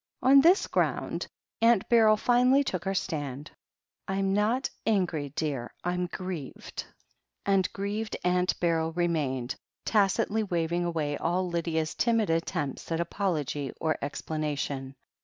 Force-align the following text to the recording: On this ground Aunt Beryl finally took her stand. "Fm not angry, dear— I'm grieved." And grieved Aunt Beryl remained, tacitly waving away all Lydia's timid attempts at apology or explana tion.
On 0.23 0.41
this 0.41 0.65
ground 0.65 1.27
Aunt 1.61 1.87
Beryl 1.87 2.17
finally 2.17 2.63
took 2.63 2.85
her 2.85 2.95
stand. 2.95 3.51
"Fm 4.09 4.29
not 4.33 4.67
angry, 4.87 5.29
dear— 5.35 5.75
I'm 5.83 6.07
grieved." 6.07 6.85
And 7.45 7.71
grieved 7.71 8.17
Aunt 8.23 8.59
Beryl 8.59 8.93
remained, 8.93 9.57
tacitly 9.85 10.41
waving 10.41 10.85
away 10.85 11.17
all 11.19 11.47
Lydia's 11.47 11.93
timid 11.93 12.31
attempts 12.31 12.91
at 12.91 12.99
apology 12.99 13.73
or 13.79 13.95
explana 14.01 14.57
tion. 14.57 14.95